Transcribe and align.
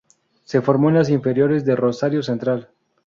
Se 0.45 0.61
formó 0.63 0.89
en 0.89 0.95
las 0.95 1.09
inferiores 1.11 1.63
de 1.63 1.75
Rosario 1.75 2.23
Central. 2.23 2.69